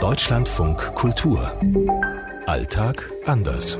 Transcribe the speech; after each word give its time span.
Deutschlandfunk 0.00 0.94
Kultur. 0.94 1.52
Alltag 2.46 3.10
anders. 3.26 3.76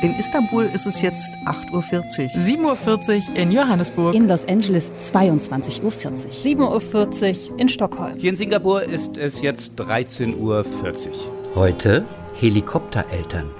In 0.00 0.14
Istanbul 0.18 0.64
ist 0.64 0.86
es 0.86 1.02
jetzt 1.02 1.34
8.40 1.44 1.72
Uhr. 1.74 2.74
7.40 2.74 3.30
Uhr 3.30 3.36
in 3.36 3.50
Johannesburg. 3.50 4.14
In 4.14 4.28
Los 4.28 4.46
Angeles 4.46 4.92
22.40 4.94 5.82
Uhr. 5.82 5.90
7.40 5.90 7.50
Uhr 7.50 7.60
in 7.60 7.68
Stockholm. 7.68 8.14
Hier 8.16 8.30
in 8.30 8.36
Singapur 8.36 8.82
ist 8.82 9.18
es 9.18 9.42
jetzt 9.42 9.78
13.40 9.78 10.38
Uhr. 10.38 10.64
Heute 11.54 12.06
Helikoptereltern. 12.34 13.50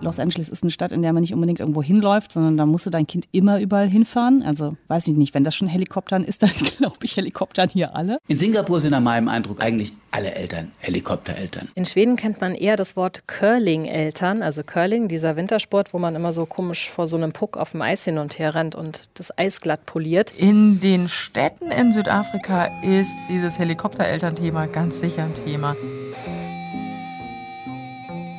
Los 0.00 0.18
Angeles 0.18 0.50
ist 0.50 0.62
eine 0.62 0.70
Stadt, 0.70 0.92
in 0.92 1.00
der 1.00 1.12
man 1.12 1.22
nicht 1.22 1.32
unbedingt 1.32 1.60
irgendwo 1.60 1.82
hinläuft, 1.82 2.32
sondern 2.32 2.56
da 2.56 2.66
musst 2.66 2.84
du 2.84 2.90
dein 2.90 3.06
Kind 3.06 3.26
immer 3.32 3.60
überall 3.60 3.88
hinfahren. 3.88 4.42
Also 4.42 4.76
weiß 4.88 5.06
ich 5.08 5.14
nicht, 5.14 5.32
wenn 5.34 5.42
das 5.42 5.54
schon 5.54 5.68
Helikoptern 5.68 6.22
ist, 6.22 6.42
dann 6.42 6.50
glaube 6.50 6.98
ich 7.02 7.16
Helikoptern 7.16 7.70
hier 7.70 7.96
alle. 7.96 8.18
In 8.28 8.36
Singapur 8.36 8.80
sind 8.80 8.90
nach 8.90 9.00
meinem 9.00 9.28
Eindruck 9.28 9.62
eigentlich 9.62 9.92
alle 10.10 10.34
Eltern 10.34 10.72
Helikoptereltern. 10.78 11.68
In 11.74 11.86
Schweden 11.86 12.16
kennt 12.16 12.40
man 12.40 12.54
eher 12.54 12.76
das 12.76 12.96
Wort 12.96 13.26
Curling-Eltern, 13.26 14.42
also 14.42 14.62
Curling, 14.62 15.08
dieser 15.08 15.36
Wintersport, 15.36 15.92
wo 15.92 15.98
man 15.98 16.14
immer 16.14 16.32
so 16.32 16.46
komisch 16.46 16.90
vor 16.90 17.06
so 17.06 17.16
einem 17.16 17.32
Puck 17.32 17.56
auf 17.56 17.72
dem 17.72 17.82
Eis 17.82 18.04
hin 18.04 18.18
und 18.18 18.38
her 18.38 18.54
rennt 18.54 18.74
und 18.74 19.08
das 19.14 19.36
Eis 19.36 19.60
glatt 19.60 19.86
poliert. 19.86 20.32
In 20.36 20.80
den 20.80 21.08
Städten 21.08 21.70
in 21.70 21.92
Südafrika 21.92 22.68
ist 22.82 23.16
dieses 23.28 23.58
Helikopterelternthema 23.58 24.66
ganz 24.66 25.00
sicher 25.00 25.24
ein 25.24 25.34
Thema. 25.34 25.76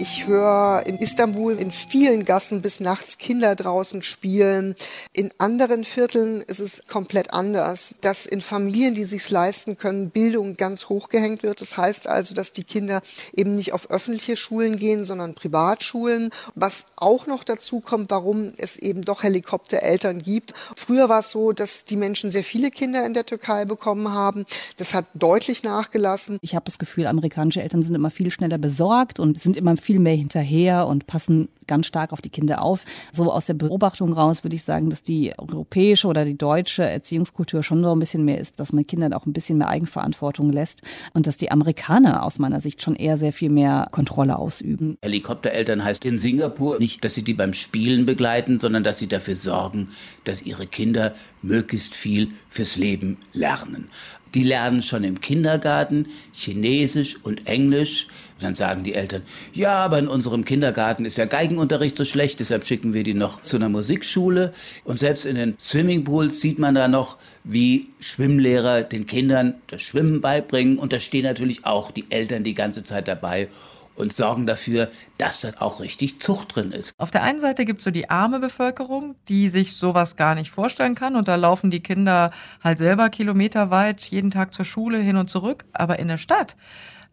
Ich 0.10 0.26
höre 0.26 0.84
in 0.86 1.00
Istanbul 1.00 1.60
in 1.60 1.70
vielen 1.70 2.24
Gassen 2.24 2.62
bis 2.62 2.80
nachts 2.80 3.18
Kinder 3.18 3.56
draußen 3.56 4.04
spielen. 4.04 4.74
In 5.12 5.32
anderen 5.38 5.84
Vierteln 5.84 6.40
ist 6.40 6.62
es 6.62 6.84
komplett 6.88 7.34
anders, 7.34 7.98
dass 8.00 8.26
in 8.26 8.40
Familien, 8.40 8.96
die 8.96 9.04
sich's 9.04 9.32
leisten 9.32 9.78
können, 9.78 10.10
Bildung 10.10 10.56
ganz 10.56 10.88
hoch 10.88 11.10
gehängt 11.10 11.44
wird. 11.44 11.60
Das 11.60 11.76
heißt 11.76 12.08
also, 12.08 12.34
dass 12.34 12.54
die 12.54 12.64
Kinder 12.64 13.02
eben 13.36 13.58
nicht 13.58 13.74
auf 13.74 13.92
öffentliche 13.92 14.38
Schulen 14.38 14.78
gehen, 14.78 15.04
sondern 15.04 15.36
Privatschulen. 15.36 16.30
Was 16.56 16.86
auch 16.96 17.28
noch 17.28 17.44
dazu 17.44 17.82
kommt, 17.82 18.10
warum 18.10 18.54
es 18.58 18.78
eben 18.78 19.02
doch 19.02 19.24
Helikoptereltern 19.24 20.20
gibt. 20.20 20.54
Früher 20.78 21.10
war 21.10 21.20
es 21.20 21.32
so, 21.32 21.52
dass 21.52 21.84
die 21.84 21.98
Menschen 21.98 22.32
sehr 22.32 22.46
viele 22.46 22.72
Kinder 22.72 23.06
in 23.06 23.14
der 23.14 23.26
Türkei 23.26 23.66
bekommen 23.66 24.14
haben. 24.14 24.46
Das 24.78 24.94
hat 24.94 25.04
deutlich 25.16 25.64
nachgelassen. 25.64 26.40
Ich 26.42 26.56
habe 26.56 26.64
das 26.64 26.80
Gefühl, 26.80 27.08
amerikanische 27.08 27.62
Eltern 27.62 27.84
sind 27.84 27.94
immer 27.94 28.10
viel 28.10 28.32
schneller 28.32 28.58
besorgt 28.58 29.20
und 29.20 29.38
sind 29.38 29.58
immer 29.58 29.76
viel 29.76 29.97
mehr 30.00 30.16
hinterher 30.16 30.88
und 30.88 31.08
passen 31.08 31.50
ganz 31.68 31.88
stark 31.88 32.14
auf 32.14 32.22
die 32.22 32.30
Kinder 32.30 32.64
auf. 32.64 32.86
So 33.12 33.32
aus 33.32 33.46
der 33.46 33.54
Beobachtung 33.54 34.14
raus 34.14 34.44
würde 34.44 34.56
ich 34.56 34.64
sagen, 34.64 34.90
dass 34.90 35.04
die 35.04 35.34
europäische 35.38 36.08
oder 36.08 36.26
die 36.26 36.38
deutsche 36.38 36.84
Erziehungskultur 36.84 37.64
schon 37.64 37.84
so 37.84 37.92
ein 37.92 38.00
bisschen 38.00 38.26
mehr 38.26 38.40
ist, 38.40 38.60
dass 38.60 38.74
man 38.74 38.88
Kindern 38.88 39.14
auch 39.14 39.26
ein 39.26 39.34
bisschen 39.34 39.58
mehr 39.58 39.70
Eigenverantwortung 39.70 40.52
lässt 40.52 40.82
und 41.14 41.28
dass 41.28 41.38
die 41.38 41.52
Amerikaner 41.52 42.24
aus 42.24 42.40
meiner 42.40 42.62
Sicht 42.62 42.82
schon 42.82 42.96
eher 42.96 43.18
sehr 43.18 43.34
viel 43.34 43.50
mehr 43.50 43.88
Kontrolle 43.92 44.38
ausüben. 44.38 44.98
Helikoptereltern 45.02 45.84
heißt 45.84 46.06
in 46.06 46.18
Singapur 46.18 46.80
nicht, 46.80 47.04
dass 47.04 47.14
sie 47.14 47.24
die 47.24 47.34
beim 47.34 47.54
Spielen 47.54 48.06
begleiten, 48.06 48.60
sondern 48.60 48.84
dass 48.84 49.00
sie 49.00 49.08
dafür 49.08 49.36
sorgen, 49.36 49.90
dass 50.24 50.42
ihre 50.42 50.68
Kinder 50.68 51.14
möglichst 51.42 51.96
viel 51.96 52.32
fürs 52.50 52.78
Leben 52.78 53.18
lernen. 53.34 53.90
Die 54.34 54.44
lernen 54.44 54.82
schon 54.82 55.04
im 55.04 55.22
Kindergarten 55.22 56.08
Chinesisch 56.34 57.18
und 57.24 57.48
Englisch. 57.48 58.08
Dann 58.40 58.54
sagen 58.54 58.84
die 58.84 58.94
Eltern, 58.94 59.24
ja, 59.54 59.76
aber 59.78 59.98
in 59.98 60.08
unserem 60.08 60.46
Kindergarten 60.46 61.06
ist 61.06 61.18
der 61.18 61.28
Geigenunterricht 61.58 61.98
so 61.98 62.06
schlecht, 62.06 62.40
deshalb 62.40 62.68
schicken 62.68 62.94
wir 62.94 63.02
die 63.04 63.16
noch 63.16 63.42
zu 63.42 63.56
einer 63.56 63.68
Musikschule. 63.68 64.54
Und 64.84 65.00
selbst 65.00 65.26
in 65.26 65.36
den 65.36 65.56
Swimmingpools 65.60 66.40
sieht 66.40 66.60
man 66.60 66.76
da 66.76 66.88
noch, 66.88 67.18
wie 67.44 67.88
Schwimmlehrer 68.00 68.84
den 68.84 69.08
Kindern 69.08 69.56
das 69.66 69.82
Schwimmen 69.82 70.22
beibringen. 70.22 70.78
Und 70.78 70.94
da 70.94 71.00
stehen 71.00 71.24
natürlich 71.24 71.66
auch 71.66 71.90
die 71.90 72.06
Eltern 72.12 72.44
die 72.44 72.54
ganze 72.54 72.84
Zeit 72.84 73.08
dabei 73.08 73.48
und 73.96 74.14
sorgen 74.14 74.46
dafür, 74.46 74.92
dass 75.18 75.40
das 75.40 75.60
auch 75.60 75.80
richtig 75.80 76.22
Zucht 76.22 76.56
drin 76.56 76.72
ist. 76.72 76.94
Auf 77.00 77.10
der 77.10 77.24
einen 77.24 77.40
Seite 77.40 77.66
gibt 77.66 77.80
es 77.80 77.86
so 77.86 77.90
die 77.90 78.12
arme 78.12 78.40
Bevölkerung, 78.40 79.16
die 79.28 79.50
sich 79.50 79.76
sowas 79.76 80.16
gar 80.16 80.36
nicht 80.36 80.52
vorstellen 80.52 80.94
kann 80.94 81.16
und 81.16 81.28
da 81.28 81.36
laufen 81.36 81.72
die 81.72 81.82
Kinder 81.82 82.30
halt 82.64 82.78
selber 82.78 83.10
kilometerweit 83.10 84.04
jeden 84.04 84.30
Tag 84.30 84.54
zur 84.54 84.66
Schule 84.66 85.00
hin 85.00 85.18
und 85.18 85.32
zurück. 85.32 85.66
Aber 85.74 85.98
in 85.98 86.08
der 86.08 86.20
Stadt, 86.20 86.56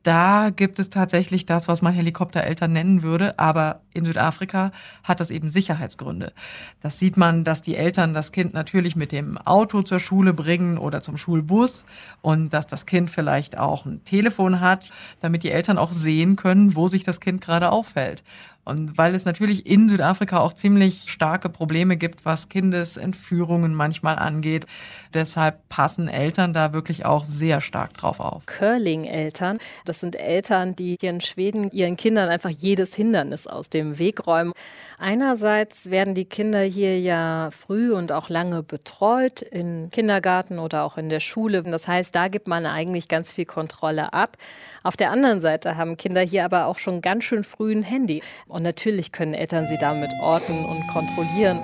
da 0.05 0.51
gibt 0.51 0.79
es 0.79 0.91
tatsächlich 0.91 1.47
das, 1.47 1.67
was 1.67 1.83
man 1.83 1.95
Helikoptereltern 1.95 2.73
nennen 2.73 3.03
würde, 3.03 3.39
aber 3.39 3.81
in 3.95 4.05
Südafrika 4.05 4.71
hat 5.03 5.19
das 5.19 5.31
eben 5.31 5.49
Sicherheitsgründe. 5.49 6.33
Das 6.81 6.99
sieht 6.99 7.17
man, 7.17 7.43
dass 7.43 7.63
die 7.63 7.75
Eltern 7.75 8.13
das 8.13 8.31
Kind 8.31 8.53
natürlich 8.53 8.97
mit 8.97 9.13
dem 9.13 9.39
Auto 9.39 9.83
zur 9.83 10.01
Schule 10.01 10.35
bringen 10.35 10.77
oder 10.77 11.01
zum 11.01 11.17
Schulbus 11.17 11.87
und 12.21 12.53
dass 12.53 12.67
das 12.67 12.85
Kind 12.85 13.11
vielleicht 13.11 13.57
auch 13.57 13.87
ein 13.87 14.05
Telefon 14.05 14.61
hat, 14.61 14.93
damit 15.21 15.43
die 15.43 15.51
Eltern 15.51 15.79
auch 15.79 15.93
sehen 15.93 16.37
können, 16.37 16.77
wo 16.77 16.87
sich 16.87 17.03
das 17.05 17.21
Kind 17.21 17.41
gerade 17.41 17.71
aufhält. 17.71 18.23
Und 18.65 18.97
weil 18.97 19.15
es 19.15 19.25
natürlich 19.25 19.67
in 19.67 19.89
Südafrika 19.89 20.39
auch 20.41 20.53
ziemlich 20.53 21.05
starke 21.11 21.49
Probleme 21.49 21.97
gibt, 21.97 22.25
was 22.25 22.49
Kindesentführungen 22.49 23.75
manchmal 23.75 24.17
angeht. 24.17 24.67
Deshalb 25.13 25.69
passen 25.69 26.09
Eltern 26.09 26.53
da 26.53 26.73
wirklich 26.73 27.05
auch 27.05 27.25
sehr 27.25 27.61
stark 27.61 27.95
drauf 27.95 28.21
auf. 28.21 28.47
Curling-Eltern, 28.47 29.59
das 29.85 30.01
sind 30.01 30.17
Eltern, 30.17 30.75
die 30.77 30.97
hier 31.01 31.11
in 31.11 31.21
Schweden 31.21 31.71
ihren 31.71 31.97
Kindern 31.97 32.29
einfach 32.29 32.51
jedes 32.51 32.95
Hindernis 32.95 33.47
aus 33.47 33.69
dem 33.69 33.99
Weg 33.99 34.27
räumen. 34.27 34.53
Einerseits 34.99 35.91
werden 35.91 36.15
die 36.15 36.25
Kinder 36.25 36.63
hier 36.63 36.99
ja 37.01 37.51
früh 37.51 37.93
und 37.93 38.13
auch 38.13 38.29
lange 38.29 38.63
betreut 38.63 39.43
im 39.43 39.91
Kindergarten 39.91 40.59
oder 40.59 40.85
auch 40.85 40.97
in 40.97 41.09
der 41.09 41.21
Schule. 41.21 41.63
Das 41.63 41.87
heißt, 41.87 42.15
da 42.15 42.29
gibt 42.29 42.49
man 42.49 42.65
eigentlich 42.67 43.09
ganz 43.09 43.33
viel 43.33 43.45
Kontrolle 43.45 44.13
ab. 44.13 44.37
Auf 44.83 44.97
der 44.97 45.11
anderen 45.11 45.41
Seite 45.41 45.77
haben 45.77 45.97
Kinder 45.97 46.21
hier 46.23 46.45
aber 46.45 46.67
auch 46.67 46.79
schon 46.79 47.01
ganz 47.01 47.25
schön 47.25 47.45
früh 47.45 47.73
ein 47.73 47.83
Handy. 47.83 48.23
Und 48.55 48.63
natürlich 48.63 49.11
können 49.11 49.35
Eltern 49.35 49.67
sie 49.67 49.79
damit 49.79 50.13
orten 50.21 50.65
und 50.65 50.87
kontrollieren. 50.87 51.59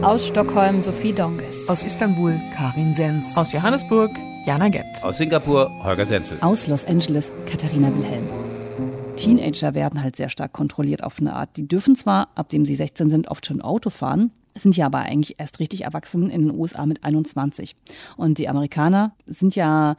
Aus 0.00 0.28
Stockholm 0.28 0.80
Sophie 0.80 1.12
Donges. 1.12 1.68
Aus 1.68 1.82
Istanbul 1.82 2.40
Karin 2.54 2.94
Senz. 2.94 3.36
Aus 3.36 3.50
Johannesburg 3.50 4.12
Jana 4.46 4.68
Gent. 4.68 5.02
Aus 5.02 5.16
Singapur 5.16 5.68
Holger 5.82 6.06
Senzel. 6.06 6.38
Aus 6.40 6.68
Los 6.68 6.84
Angeles 6.84 7.32
Katharina 7.46 7.92
Wilhelm. 7.92 8.28
Teenager 9.16 9.74
werden 9.74 10.04
halt 10.04 10.14
sehr 10.14 10.28
stark 10.28 10.52
kontrolliert 10.52 11.02
auf 11.02 11.18
eine 11.18 11.34
Art. 11.34 11.56
Die 11.56 11.66
dürfen 11.66 11.96
zwar, 11.96 12.28
ab 12.36 12.48
dem 12.48 12.64
sie 12.64 12.76
16 12.76 13.10
sind, 13.10 13.28
oft 13.28 13.44
schon 13.44 13.60
Auto 13.60 13.90
fahren, 13.90 14.30
sind 14.54 14.76
ja 14.76 14.86
aber 14.86 15.00
eigentlich 15.00 15.40
erst 15.40 15.58
richtig 15.58 15.82
erwachsen 15.82 16.30
in 16.30 16.42
den 16.42 16.56
USA 16.56 16.86
mit 16.86 17.02
21. 17.02 17.74
Und 18.16 18.38
die 18.38 18.48
Amerikaner 18.48 19.16
sind 19.26 19.56
ja 19.56 19.96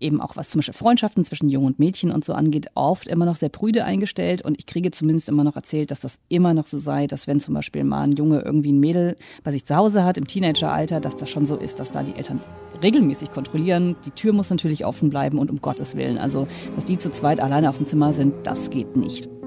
eben 0.00 0.20
auch 0.20 0.36
was 0.36 0.48
zum 0.48 0.60
Beispiel 0.60 0.74
Freundschaften 0.74 1.24
zwischen 1.24 1.48
Jungen 1.48 1.66
und 1.66 1.78
Mädchen 1.78 2.10
und 2.10 2.24
so 2.24 2.32
angeht, 2.32 2.68
oft 2.74 3.08
immer 3.08 3.24
noch 3.24 3.36
sehr 3.36 3.48
prüde 3.48 3.84
eingestellt. 3.84 4.42
Und 4.42 4.58
ich 4.58 4.66
kriege 4.66 4.90
zumindest 4.90 5.28
immer 5.28 5.44
noch 5.44 5.56
erzählt, 5.56 5.90
dass 5.90 6.00
das 6.00 6.18
immer 6.28 6.54
noch 6.54 6.66
so 6.66 6.78
sei, 6.78 7.06
dass 7.06 7.26
wenn 7.26 7.40
zum 7.40 7.54
Beispiel 7.54 7.84
mal 7.84 8.02
ein 8.02 8.12
Junge 8.12 8.40
irgendwie 8.40 8.72
ein 8.72 8.80
Mädel 8.80 9.16
bei 9.42 9.52
sich 9.52 9.64
zu 9.64 9.76
Hause 9.76 10.04
hat, 10.04 10.18
im 10.18 10.26
Teenageralter, 10.26 11.00
dass 11.00 11.16
das 11.16 11.30
schon 11.30 11.46
so 11.46 11.56
ist, 11.56 11.80
dass 11.80 11.90
da 11.90 12.02
die 12.02 12.14
Eltern 12.14 12.40
regelmäßig 12.82 13.30
kontrollieren. 13.30 13.96
Die 14.04 14.10
Tür 14.10 14.32
muss 14.32 14.50
natürlich 14.50 14.84
offen 14.84 15.10
bleiben 15.10 15.38
und 15.38 15.50
um 15.50 15.60
Gottes 15.60 15.96
Willen. 15.96 16.18
Also, 16.18 16.46
dass 16.76 16.84
die 16.84 16.98
zu 16.98 17.10
zweit 17.10 17.40
alleine 17.40 17.68
auf 17.68 17.78
dem 17.78 17.86
Zimmer 17.86 18.12
sind, 18.12 18.34
das 18.44 18.70
geht 18.70 18.96
nicht. 18.96 19.37